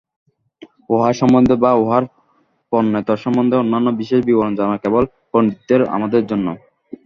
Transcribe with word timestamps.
উহার 0.89 1.13
সম্বন্ধে 1.19 1.55
বা 1.63 1.71
উহার 1.81 2.03
প্রণেতার 2.71 3.19
সম্বন্ধে 3.25 3.55
অন্যান্য 3.57 3.87
বিশেষ 4.01 4.19
বিবরণ 4.27 4.53
জানা 4.59 4.75
কেবল 4.83 5.03
পণ্ডিতদের 5.31 5.81
আমোদের 5.95 6.23
জন্য। 6.31 6.47